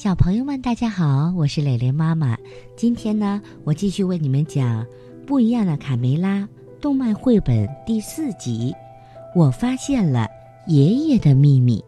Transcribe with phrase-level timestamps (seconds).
[0.00, 2.34] 小朋友们，大家好，我是蕾蕾妈妈。
[2.74, 4.82] 今天呢，我继续为你们讲
[5.26, 6.38] 《不一样的卡梅拉》
[6.80, 8.74] 动漫绘本第四集。
[9.36, 10.26] 我发现了
[10.66, 11.84] 爷爷的秘密。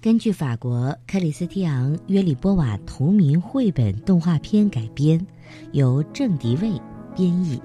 [0.00, 5.24] 根据法国克里斯蒂昂·约里波瓦同名绘本动画片改编，
[5.70, 6.72] 由郑迪卫
[7.14, 7.62] 编译。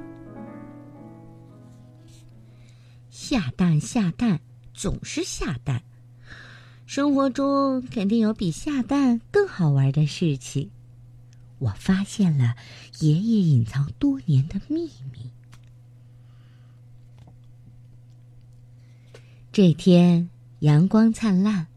[3.09, 4.39] 下蛋下蛋，
[4.71, 5.81] 总是下蛋。
[6.89, 10.71] 生活中肯定有比下蛋更好玩的事情。
[11.59, 12.55] 我发现了
[12.99, 15.29] 爷爷隐藏多年的秘密。
[19.51, 20.27] 这天
[20.61, 21.67] 阳光灿烂，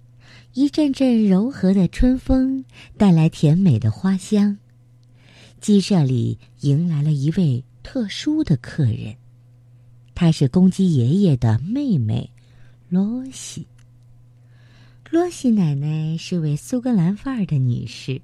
[0.54, 2.64] 一阵阵柔和的春风
[2.96, 4.56] 带来甜美的花香。
[5.60, 9.14] 鸡舍里迎来了一位特殊的客人，
[10.14, 12.30] 她是公鸡爷爷的妹妹，
[12.88, 13.66] 罗西。
[15.12, 18.22] 罗西奶奶是位苏格兰范儿的女士，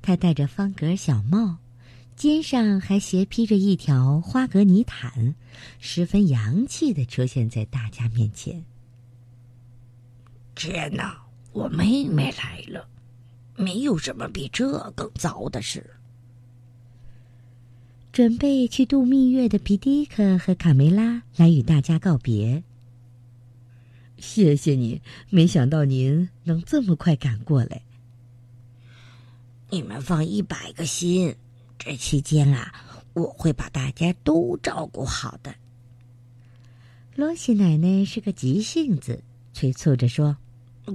[0.00, 1.56] 她戴着方格小帽，
[2.14, 5.34] 肩上还斜披着一条花格呢毯，
[5.80, 8.62] 十分洋气的出现在大家面前。
[10.54, 12.86] 天哪，我妹妹来了！
[13.56, 15.84] 没有什么比这更糟的事。
[18.12, 22.62] 准备去度蜜月的皮迪克和卡梅拉来与大家告别。
[24.22, 27.82] 谢谢你，没想到您能这么快赶过来。
[29.68, 31.34] 你们放一百个心，
[31.76, 32.72] 这期间啊，
[33.14, 35.56] 我会把大家都照顾好的。
[37.16, 40.36] 罗西奶奶是个急性子，催促着说：“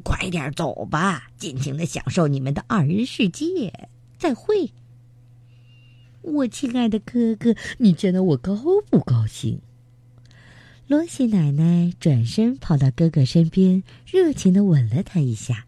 [0.05, 3.89] 快点走吧，尽情的享受你们的二人世界。
[4.17, 4.71] 再会，
[6.21, 8.55] 我亲爱的哥哥，你见到我高
[8.89, 9.59] 不高兴？”
[10.87, 15.65] 罗西奶奶转身跑到哥哥身边，热情的吻了他一下。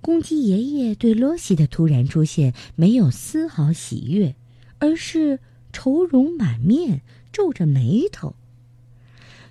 [0.00, 4.36] 公鸡爷爷对罗西的突然出现没有丝毫喜悦，
[4.78, 5.40] 而是
[5.72, 8.36] 愁容满面，皱着眉头。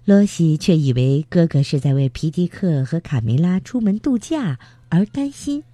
[0.05, 4.57] 罗西却以为哥哥是在为皮迪克和卡梅拉出门度假
[4.87, 5.65] 而担心。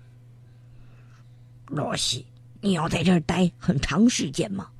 [1.67, 2.25] 罗西，
[2.61, 4.71] 你要在这儿待很长时间吗？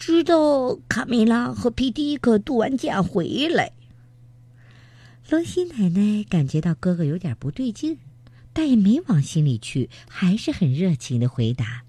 [0.00, 3.70] 直到卡梅拉和皮迪克度完假回来，
[5.28, 7.98] 罗西奶奶感觉到哥哥有点不对劲，
[8.54, 11.82] 但也没往心里去，还是很热情的回答：“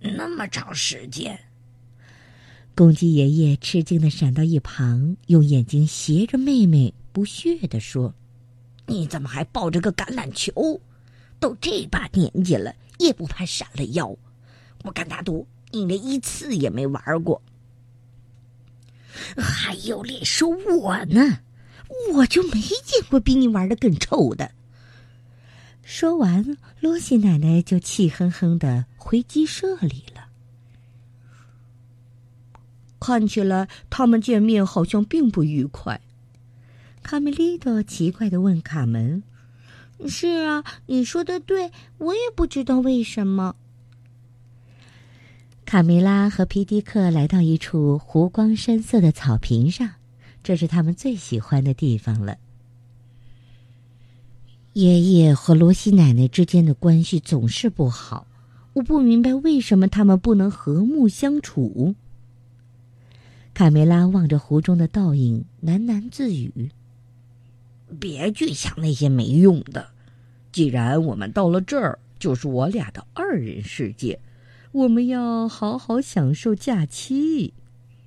[0.00, 1.38] 那么长时间。”
[2.74, 8.14] 公鸡爷爷吃惊的闪到一旁，用眼睛斜着妹妹，不屑的说
[8.88, 10.80] ：“你怎么还抱着个橄榄球？
[11.38, 14.16] 都这把年纪了，也不怕闪了腰？
[14.84, 17.42] 我敢打赌。”你连一次也没玩过，
[19.36, 21.40] 还有脸说我呢？
[22.12, 24.52] 我就没见过比你玩的更臭的。
[25.82, 30.28] 说完，罗西奶奶就气哼哼的回鸡舍里了。
[32.98, 36.00] 看起来他们见面好像并不愉快。
[37.02, 39.22] 卡梅利多奇怪的问卡门
[40.08, 43.56] ：“是啊，你说的对，我也不知道为什么。”
[45.64, 49.90] 卡梅拉和皮迪克来到一处湖光山色的草坪上，
[50.42, 52.36] 这是他们最喜欢的地方了。
[54.74, 58.26] 爷爷和罗西奶奶之间的关系总是不好，
[58.74, 61.94] 我不明白为什么他们不能和睦相处。
[63.54, 66.70] 卡梅拉望着湖中的倒影，喃喃自语
[67.98, 69.88] ：“别去想那些没用的。
[70.52, 74.20] 既然我们到了这儿，就是我俩的二人世界。”
[74.74, 77.54] 我们要好好享受假期。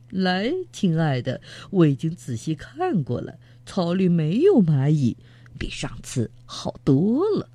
[0.09, 1.39] 来，亲爱的，
[1.69, 5.15] 我已经仔细看过了，草里没有蚂蚁，
[5.57, 7.49] 比上次好多了。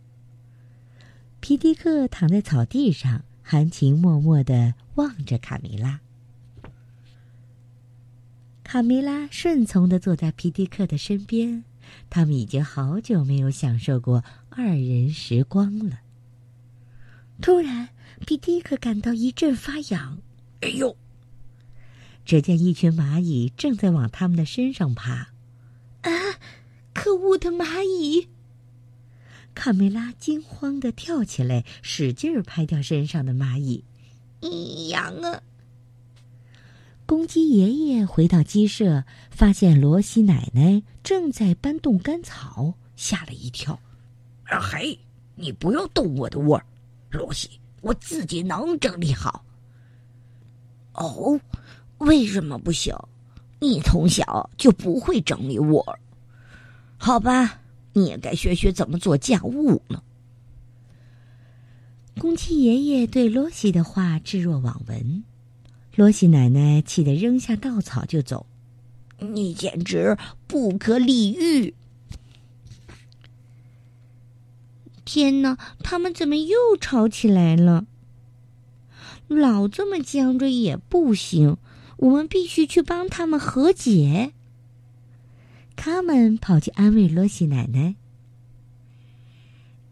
[1.40, 6.00] 皮迪克躺在草地上，含情脉脉的望着卡梅拉。
[8.64, 11.64] 卡梅拉顺从的坐在皮迪克的身边，
[12.08, 15.98] 他们已经好久没有享受过二人时光了。
[17.42, 17.90] 突然。
[18.24, 20.18] 皮迪克感到一阵发痒，
[20.60, 20.96] 哎呦！
[22.24, 25.28] 只见一群蚂蚁正在往他们的身上爬。
[26.02, 26.10] 啊！
[26.94, 28.28] 可恶的蚂蚁！
[29.54, 33.84] 卡梅拉惊慌的跳起来，使劲儿拍掉身上的蚂蚁。
[34.88, 35.42] 痒啊！
[37.06, 43.80] 公鸡爷爷回到鸡舍，发现罗西奶奶正在搬动干草，吓了一跳。
[44.44, 44.98] 啊嘿！
[45.34, 46.62] 你不要动我的窝，
[47.10, 47.50] 罗西。
[47.82, 49.44] 我自己能整理好。
[50.94, 51.38] 哦，
[51.98, 52.96] 为什么不行？
[53.60, 55.98] 你从小就不会整理窝？
[56.96, 57.60] 好吧，
[57.92, 60.02] 你也该学学怎么做家务呢。
[62.18, 65.24] 公鸡爷爷对罗西的话置若罔闻，
[65.94, 68.46] 罗西奶奶气得扔下稻草就走。
[69.18, 71.74] 你简直不可理喻！
[75.04, 77.86] 天哪，他们怎么又吵起来了？
[79.28, 81.56] 老这么僵着也不行，
[81.96, 84.32] 我们必须去帮他们和解。
[85.74, 87.96] 卡门跑去安慰罗西奶奶：“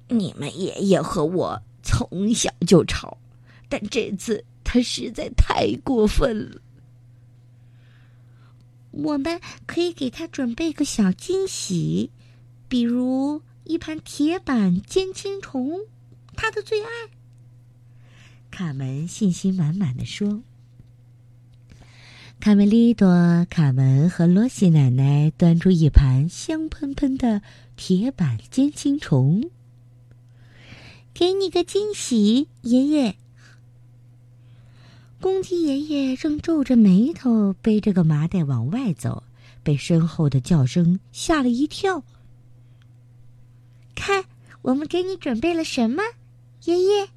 [0.09, 3.19] 你们爷爷和我从小就吵，
[3.69, 6.61] 但这次他实在太过分了。
[8.91, 12.11] 我们可以给他准备个小惊喜，
[12.69, 13.41] 比如
[13.71, 15.87] 一盘铁板煎青虫，
[16.35, 16.89] 他的最爱。”
[18.51, 20.43] 卡门信心满满的说。
[22.41, 27.43] 卡梅利多、卡门和罗西奶奶端出一盘香喷喷的
[27.77, 29.49] 铁板煎青虫。
[31.15, 33.15] 给你个惊喜，爷爷。
[35.21, 39.23] 公鸡爷爷正皱着眉头背着个麻袋往外走，
[39.63, 42.03] 被身后的叫声吓了一跳。
[44.01, 44.25] 看，
[44.63, 46.03] 我们给你准备了什么，
[46.65, 47.09] 爷爷？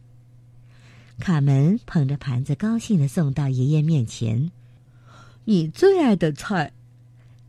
[1.17, 4.51] 卡门捧着盘子，高兴的送到爷爷面前。
[5.45, 6.73] 你最爱的菜，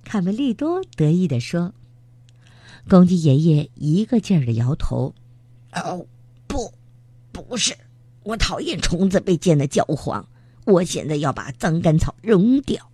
[0.04, 1.74] 卡梅利多得意的说。
[2.88, 5.12] 公鸡爷爷一个劲儿的摇头
[5.74, 6.06] ：“哦，
[6.46, 6.72] 不，
[7.32, 7.76] 不是，
[8.22, 10.28] 我讨厌虫子被煎的焦黄。
[10.64, 12.88] 我现在要把脏干草扔掉。”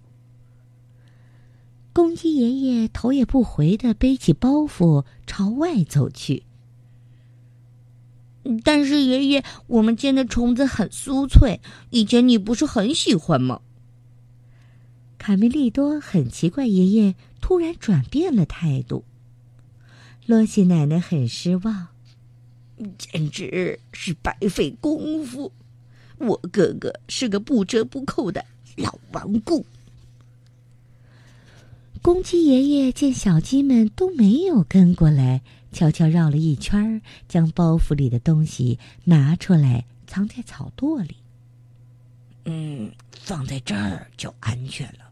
[1.92, 6.44] 公鸡爷爷头也不回的背起包袱朝外走去。
[8.64, 11.60] 但是爷爷，我们煎的虫子很酥脆，
[11.90, 13.60] 以前你不是很喜欢吗？
[15.18, 19.04] 卡梅利多很奇怪，爷爷突然转变了态度。
[20.26, 21.88] 罗西奶奶很失望，
[22.96, 25.52] 简直是白费功夫。
[26.18, 28.44] 我哥哥是个不折不扣的
[28.76, 29.66] 老顽固。
[32.02, 41.16] 公鸡爷爷见小鸡们都没有跟过来，悄悄绕了一圈，将包袱里的东西拿出来，藏在草垛里。
[42.46, 45.10] 嗯，放在这儿就安全了。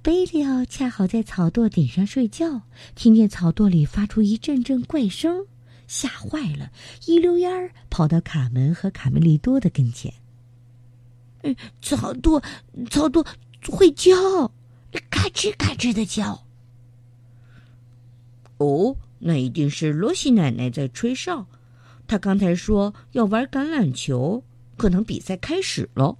[0.00, 2.62] 贝利奥恰好在草垛顶上睡觉，
[2.94, 5.44] 听见草垛里发出一阵阵怪声，
[5.88, 6.70] 吓坏了，
[7.06, 10.14] 一溜烟儿跑到卡门和卡梅利多的跟前。
[11.42, 12.40] 嗯，草垛，
[12.90, 13.26] 草垛
[13.68, 14.12] 会叫，
[15.10, 16.44] 嘎吱嘎吱的叫。
[18.58, 21.46] 哦，那一定是罗西奶奶在吹哨，
[22.06, 24.42] 她刚才说要玩橄榄球，
[24.76, 26.16] 可能比赛开始了。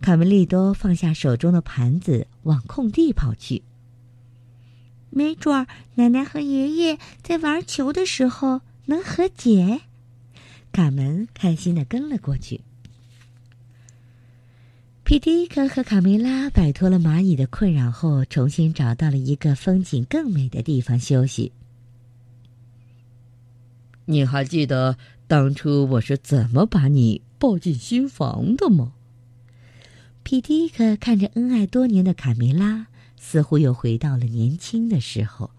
[0.00, 3.62] 卡梅利多放下手中的盘子，往空地跑去。
[5.10, 9.80] 没准儿奶奶和爷爷在玩球的时候能和解。
[10.70, 12.60] 卡门开心的跟了过去。
[15.08, 21.50] 皮迪克和卡梅拉摆脱了蚂蚁的困扰后，重新找到了一个风景更美的地方休息。
[24.04, 28.92] 你还记得当初我是怎么把你抱进新房的吗？
[30.24, 35.50] 皮迪克看着恩爱多年的卡梅拉，似乎又回到了年轻的时候。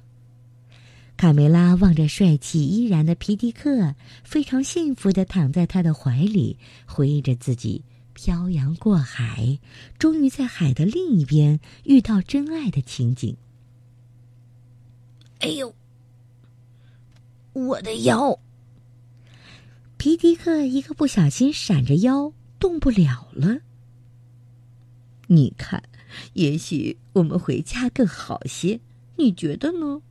[1.18, 7.82] 卡梅拉望着帅气依然的皮迪克，非常幸福的躺在他的怀里，回忆着自己
[8.22, 9.60] 漂洋过海，
[9.98, 13.38] 终于在海的另一边遇到真爱的情景。
[15.40, 15.74] 哎呦，
[17.54, 18.38] 我的腰！
[19.96, 23.60] 皮迪克一个不小心闪着腰，动不了了。
[25.28, 25.82] 你看，
[26.34, 28.82] 也许我们回家更好些，
[29.16, 30.02] 你觉得呢？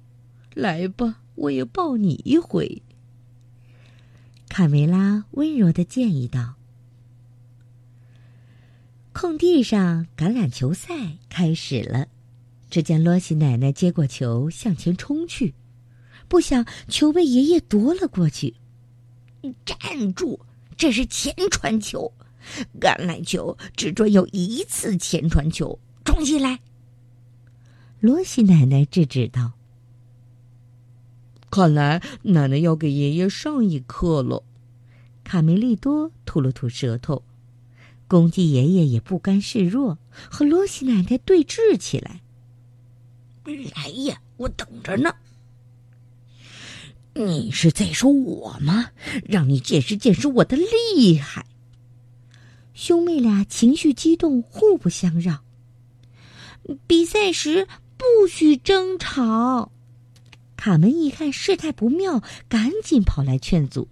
[0.55, 2.81] 来吧，我也抱你一回。
[4.49, 6.55] 卡梅拉温柔的建议道。
[9.21, 10.95] 空地上，橄榄球赛
[11.29, 12.07] 开始了。
[12.71, 15.55] 只见罗西奶奶接过球向前冲去，
[16.29, 18.55] 不想球被爷爷夺了过去。
[19.67, 20.39] 站住！
[20.77, 22.13] 这是前传球。
[22.81, 26.61] 橄榄球只准有一次前传球，重新来。
[27.99, 29.55] 罗西奶奶制止道
[31.51, 34.45] ：“看来奶奶要给爷爷上一课了。”
[35.25, 37.25] 卡梅利多吐了吐舌头，
[38.09, 39.99] 公鸡爷爷也不甘示弱，
[40.31, 42.23] 和罗西奶奶对峙起来。
[43.45, 45.15] 来呀，我等着呢。
[47.15, 48.91] 你是在说我吗？
[49.25, 51.47] 让你见识见识我的厉害！
[52.75, 55.43] 兄妹俩情绪激动，互不相让。
[56.87, 59.73] 比赛时不许争吵。
[60.57, 63.89] 卡门一看事态不妙，赶紧跑来劝阻：“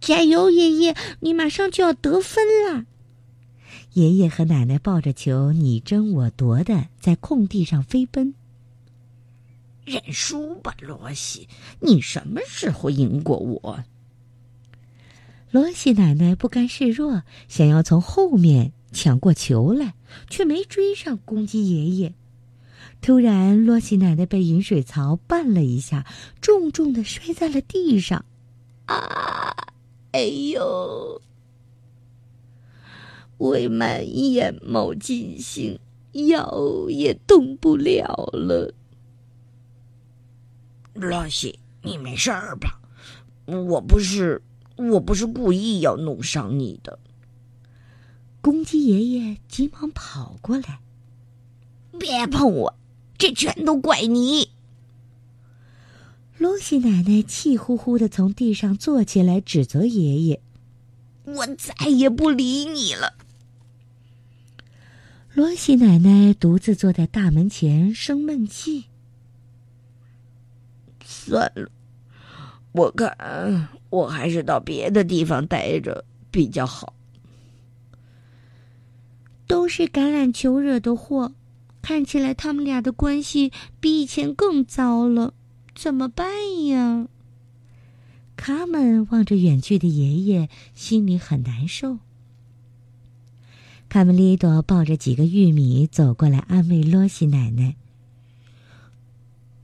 [0.00, 2.84] 加油，爷爷，你马上就要得分了！”
[3.94, 8.34] 爷爷和奶奶抱着球，你争我夺的在空地上飞奔。
[9.84, 11.48] 认输吧，罗西！
[11.80, 13.84] 你什么时候赢过我？
[15.50, 19.94] 罗西奶奶不甘示弱，想要从后面抢过球来，
[20.28, 22.12] 却没追上公鸡爷爷。
[23.00, 26.06] 突然，罗西奶奶被饮水槽绊了一下，
[26.42, 28.26] 重重的摔在了地上。
[28.88, 29.54] 啊！
[30.12, 31.20] 哎呦！
[33.38, 35.78] 未满眼冒金星，
[36.12, 38.74] 腰也动不了了。
[40.94, 42.80] 罗西，你没事儿吧？
[43.46, 44.42] 我不是，
[44.76, 46.98] 我不是故意要弄伤你的。
[48.40, 50.80] 公鸡爷爷急忙跑过来，
[51.98, 52.74] 别碰我，
[53.16, 54.50] 这全都怪你。
[56.58, 60.40] 罗西奶奶气呼呼的从地上坐起来，指责爷爷
[61.22, 63.14] ：“我再也不理你了。”
[65.34, 68.86] 罗西奶奶独自坐在大门前生闷气。
[71.04, 71.70] 算了，
[72.72, 76.92] 我看我还是到别的地方待着比较好。
[79.46, 81.32] 都是橄榄球惹的祸，
[81.80, 85.34] 看起来他们俩的关系比以前更糟了，
[85.80, 86.26] 怎么办
[86.66, 87.06] 呀？
[88.34, 91.98] 卡门望着远去的爷爷，心里很难受。
[93.88, 97.76] 卡梅利多抱着几个玉米走过来，安慰罗西奶奶：“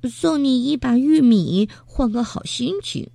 [0.09, 3.11] 送你一把玉米，换个好心情。”“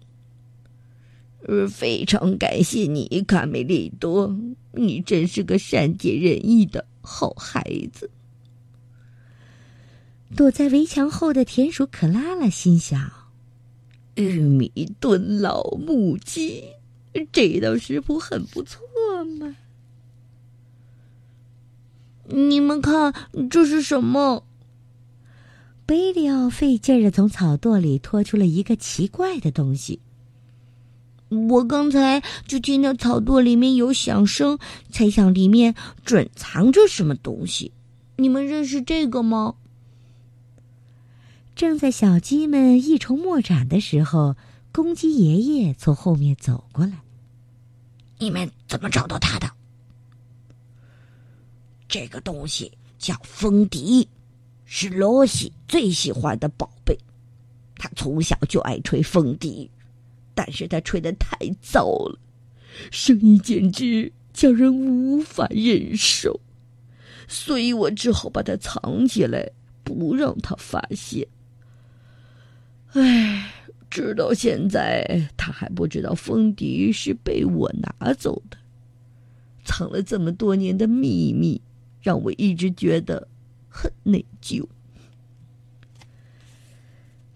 [1.72, 4.38] 非常感谢你，卡梅利多，
[4.74, 7.64] 你真是个善解人意的好孩
[7.94, 8.12] 子。”
[10.36, 13.12] 躲在围墙后的田鼠可拉拉心想
[14.16, 16.64] ：“玉米炖老母鸡，
[17.32, 18.82] 这道食谱很不错
[19.40, 19.56] 嘛。”
[22.32, 23.12] 你们看，
[23.50, 24.44] 这是什么？
[25.88, 30.00] 贝利奥费劲儿的从草垛里拖出了一个奇怪的东西。
[31.30, 34.60] 我刚才就听到草垛里面有响声，
[34.92, 35.74] 猜想里面
[36.06, 37.72] 准藏着什么东西。
[38.18, 39.56] 你们认识这个吗？
[41.60, 44.38] 正在小鸡们一筹莫展的时候，
[44.72, 47.02] 公鸡爷爷从后面走过来。
[48.18, 49.52] 你们怎么找到他的？
[51.90, 54.08] 这个东西叫风笛，
[54.64, 56.98] 是罗西最喜欢的宝贝。
[57.76, 59.70] 他从小就爱吹风笛，
[60.34, 62.18] 但是他吹的太糟了，
[62.90, 66.40] 声音简直叫人无法忍受。
[67.28, 69.52] 所以我只好把它藏起来，
[69.84, 71.28] 不让他发现。
[72.94, 73.52] 唉，
[73.90, 78.58] 直到现在，他还不知道风笛是被我拿走的，
[79.64, 81.62] 藏了这么多年的秘密。
[82.02, 83.28] 让我一直觉得
[83.68, 84.66] 很内疚。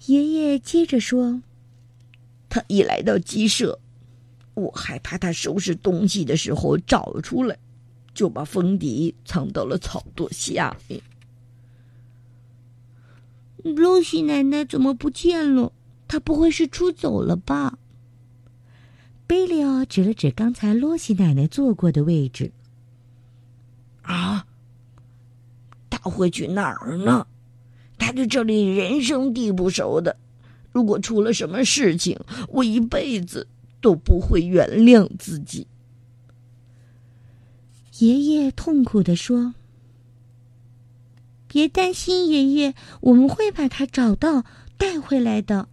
[0.05, 1.43] 爷爷接着说
[2.47, 3.77] ：“他一来到鸡舍，
[4.53, 7.57] 我害怕他收拾东西的时候找出来，
[8.13, 11.01] 就把风笛藏到了草垛下面。”
[13.63, 15.71] 露西奶奶怎么不见了？
[16.07, 17.79] 她不会是出走了吧？
[19.25, 22.51] 贝利奥指了指刚才露西奶奶坐过的位置。
[24.01, 24.45] 啊！
[25.89, 27.25] 她会去哪儿呢？
[27.97, 30.17] 他对这里人生地不熟的，
[30.73, 33.47] 如果出了什么事情，我一辈子
[33.79, 35.67] 都不会原谅自己。
[37.99, 39.53] 爷爷痛苦的说
[41.53, 44.43] ：“别担心，爷爷，我们会把他找到，
[44.75, 45.69] 带回来的。”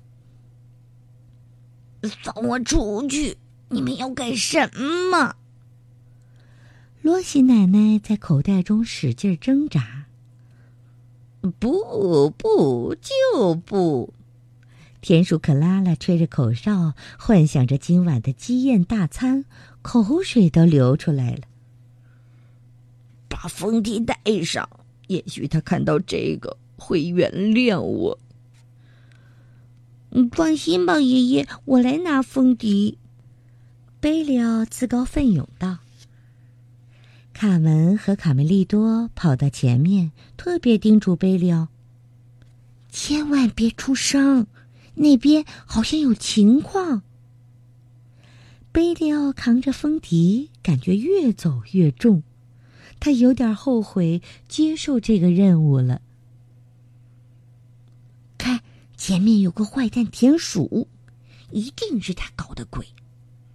[2.22, 3.38] 放我出去！
[3.70, 4.70] 你们要干什
[5.10, 5.36] 么？
[7.00, 10.04] 罗西奶奶在口袋中使劲挣扎。
[11.58, 14.12] 不不就不！
[15.00, 19.46] 田鼠克拉拉吹着口哨，幻想着今晚的鸡宴大餐，
[19.80, 21.40] 口水都流出来了。
[23.30, 24.68] 把风笛带上，
[25.10, 28.16] 也许他看到这个会原谅我。
[30.10, 32.96] 你放心吧，爷爷，我来拿风笛。
[33.98, 35.78] 贝利奥自告奋勇道。
[37.32, 41.66] 卡门和卡梅利多跑到前面，特别叮嘱贝利奥
[42.92, 44.46] ：“千万别出声，
[44.94, 47.02] 那边好像有情况。”
[48.70, 52.22] 贝利奥扛着风笛，感觉越走越重，
[53.00, 56.02] 他有点后悔接受这个任务了。
[58.38, 58.60] 看，
[58.96, 60.86] 前面有个坏蛋田鼠，
[61.50, 62.86] 一定是他搞的鬼，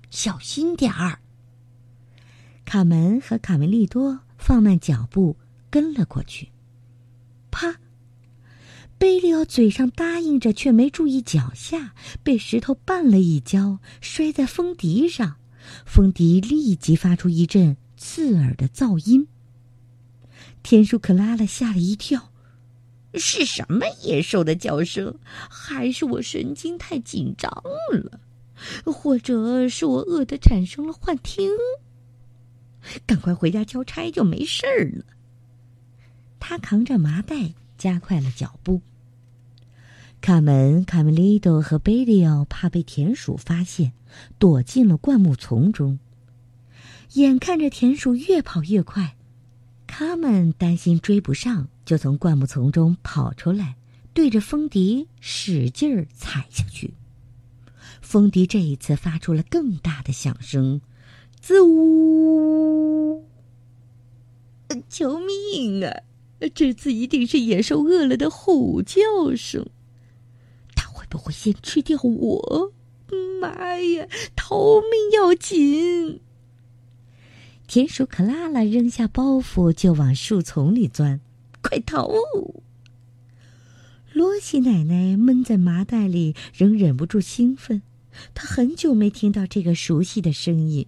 [0.10, 1.20] 小心点儿。
[2.66, 5.38] 卡门和卡梅利多放慢脚步
[5.70, 6.50] 跟了过去。
[7.52, 7.78] 啪！
[8.98, 15.36] 贝利奥嘴上答应着，却没注意脚下，被石头绊了一跤，摔在风笛上。
[15.86, 19.28] 风笛立即发出一阵刺耳的噪音。
[20.66, 22.32] 田鼠克拉拉吓了一跳，
[23.14, 25.14] 是什么野兽的叫声？
[25.48, 27.52] 还是我神经太紧张
[27.94, 28.20] 了？
[28.84, 31.52] 或者是我饿得产生了幻听？
[33.06, 35.06] 赶快回家交差就没事儿了。
[36.40, 38.82] 他扛着麻袋，加快了脚步。
[40.20, 43.94] 卡门、卡梅利多和贝利奥怕被田鼠发现，
[44.40, 46.00] 躲进了灌木丛中。
[47.14, 49.16] 眼看着田鼠越跑越快，
[49.98, 53.78] 他们担心追不上，就从灌木丛中跑出来，
[54.14, 56.96] 对着风笛使劲儿踩下去。
[58.02, 60.82] 风笛这一次发出了更大的响声，
[61.40, 63.24] 滋呜！
[64.90, 66.02] 救命啊！
[66.54, 69.00] 这次一定是野兽饿了的吼叫
[69.38, 69.66] 声。
[70.76, 72.74] 它会不会先吃掉我？
[73.40, 74.06] 妈呀！
[74.36, 76.20] 逃命要紧！
[77.68, 81.20] 田鼠克拉拉扔下包袱就往树丛里钻，
[81.62, 82.10] 快逃！
[84.14, 87.82] 罗西奶奶闷在麻袋里，仍忍不住兴奋。
[88.34, 90.86] 她很久没听到这个熟悉的声音。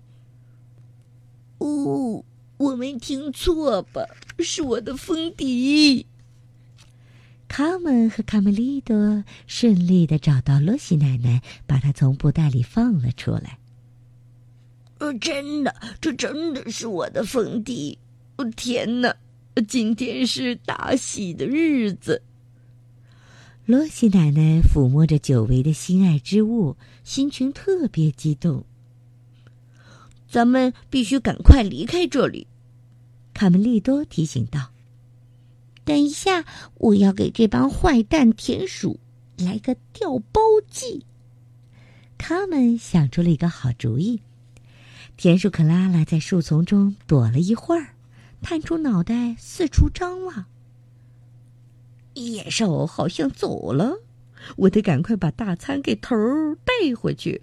[1.58, 2.24] 哦。
[2.58, 4.02] 我没听错吧？
[4.40, 6.08] 是我的风笛。
[7.48, 13.60] 卡门和卡梅利多顺利的找到罗西奶奶，把她从布袋里放了出来。
[15.00, 17.98] 呃，真的，这真的是我的风笛！
[18.38, 19.16] 哦，天哪，
[19.68, 22.22] 今天是大喜的日子。
[23.66, 28.64] 罗西奶奶抚摸着久违的心爱之物，心情特别激动。
[30.30, 32.48] 咱们必须赶快离开这里，
[33.34, 34.72] 卡梅利多提醒道。
[35.84, 36.44] 等一下，
[36.76, 39.00] 我要给这帮坏蛋田鼠
[39.38, 41.06] 来个调包计。
[42.18, 44.20] 他们想出了一个好主意。
[45.18, 47.96] 田鼠克拉拉在树丛中躲了一会儿，
[48.44, 50.46] 探出脑袋四处张望。
[52.14, 53.96] 野兽好像走了，
[54.58, 57.42] 我得赶快把大餐给头儿带回去。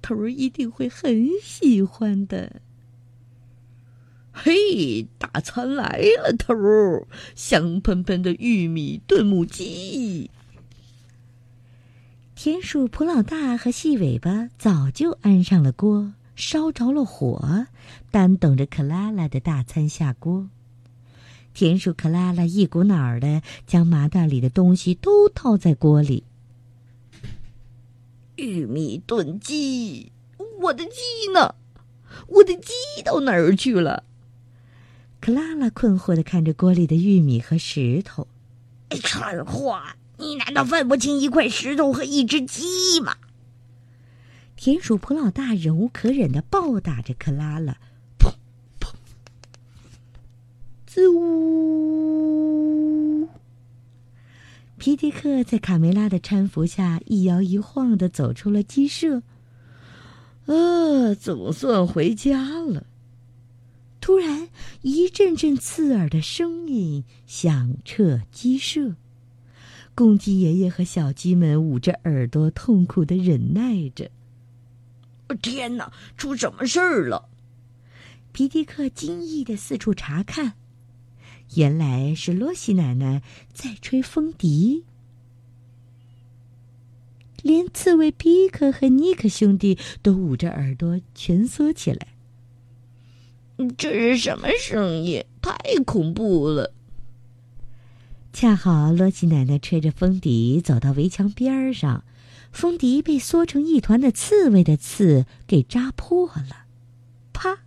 [0.00, 2.62] 头儿一定会很喜欢的。
[4.32, 7.06] 嘿，大餐来了，头儿！
[7.34, 10.30] 香喷喷的玉米炖母鸡。
[12.34, 17.66] 田鼠普老大和细尾巴早就安上了锅，烧着了火，
[18.10, 20.48] 单等着克拉拉的大餐下锅。
[21.52, 26.24] 田鼠克拉拉一股脑儿的将麻袋里的东西都倒在锅里。
[28.36, 30.10] 玉米炖鸡，
[30.62, 31.54] 我的鸡呢？
[32.28, 32.72] 我的鸡
[33.04, 34.04] 到哪儿去了？
[35.20, 38.26] 克拉拉困惑的看着锅里的玉米和石头。
[39.02, 39.78] 蠢货，
[40.16, 43.16] 你难道分不清一块石头和一只鸡吗？
[44.62, 47.78] 田鼠普老大忍无可忍的暴打着克拉拉，
[48.18, 48.30] 砰
[48.78, 48.92] 砰，
[50.86, 51.96] 滋呜！
[54.76, 59.22] 皮迪克在卡梅拉的搀扶下一摇一晃的走出了鸡舍。
[60.44, 62.84] 啊，总算回家了。
[63.98, 64.50] 突然，
[64.82, 68.94] 一阵阵刺耳的声音响彻鸡舍，
[69.94, 74.10] 公鸡爷爷和小鸡们捂着耳朵，痛苦的忍耐着。
[75.34, 77.28] 天哪，出什么事儿了？
[78.32, 80.54] 皮迪克惊异的四处查看。
[81.56, 84.84] 原来是罗西奶奶在吹风笛，
[87.42, 92.08] 连刺猬皮克和尼克兄弟都捂着耳朵蜷缩起来。
[93.76, 95.24] 这是什么声音？
[95.42, 96.72] 太恐怖了！
[98.32, 102.04] 恰好罗西奶奶吹着风笛走到围墙边上，
[102.52, 106.66] 风笛被缩成一团的刺猬的刺给扎破了，
[107.32, 107.60] 啪！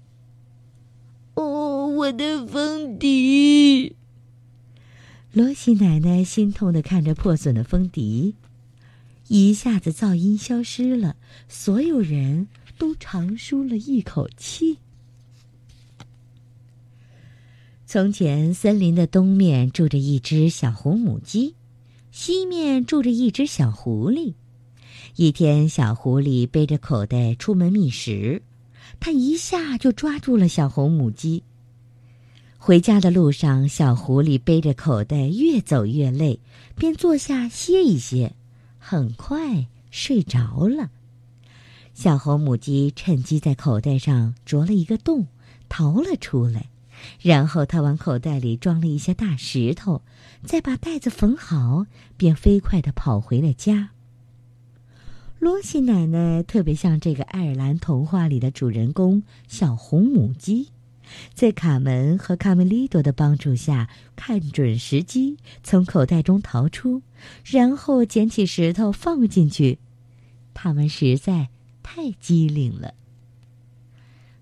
[1.35, 3.95] 哦，我的风笛！
[5.31, 8.35] 罗西奶奶心痛的看着破损的风笛，
[9.29, 11.15] 一下子噪音消失了，
[11.47, 14.77] 所有人都长舒了一口气。
[17.87, 21.55] 从前，森林的东面住着一只小红母鸡，
[22.11, 24.33] 西面住着一只小狐狸。
[25.15, 28.41] 一天，小狐狸背着口袋出门觅食。
[28.99, 31.43] 它一下就抓住了小红母鸡。
[32.57, 36.39] 回家的路上，小狐狸背着口袋越走越累，
[36.75, 38.33] 便坐下歇一歇。
[38.79, 40.89] 很快睡着了。
[41.93, 45.27] 小红母鸡趁机在口袋上啄了一个洞，
[45.69, 46.69] 逃了出来。
[47.21, 50.01] 然后他往口袋里装了一些大石头，
[50.43, 51.85] 再把袋子缝好，
[52.17, 53.89] 便飞快地跑回了家。
[55.43, 60.69] 罗西奶奶特别像这个爱尔兰童话里的主人公小红母鸡，
[61.33, 67.01] 在卡门和卡梅利多的帮助下，看准时机从口袋中逃出，
[67.43, 69.79] 然后捡起石头放进去。
[70.53, 71.49] 他们实在
[71.83, 72.93] 太机灵了。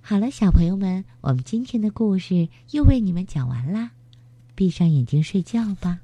[0.01, 3.93] 好了，小朋友们，我们今天的故事又为你们讲完啦，
[4.53, 6.01] 闭上眼睛睡觉吧。